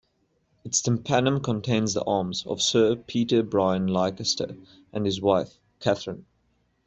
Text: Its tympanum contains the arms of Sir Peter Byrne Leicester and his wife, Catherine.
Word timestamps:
Its 0.63 0.81
tympanum 0.81 1.41
contains 1.43 1.93
the 1.93 2.03
arms 2.05 2.43
of 2.47 2.59
Sir 2.59 2.95
Peter 2.95 3.43
Byrne 3.43 3.85
Leicester 3.85 4.57
and 4.91 5.05
his 5.05 5.21
wife, 5.21 5.59
Catherine. 5.79 6.25